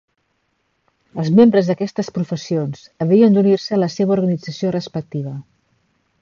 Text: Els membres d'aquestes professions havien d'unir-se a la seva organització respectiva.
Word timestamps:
Els 1.23 1.27
membres 1.39 1.67
d'aquestes 1.71 2.09
professions 2.15 2.81
havien 3.05 3.37
d'unir-se 3.39 3.77
a 3.77 3.81
la 3.83 3.91
seva 3.97 4.17
organització 4.17 4.73
respectiva. 4.79 5.37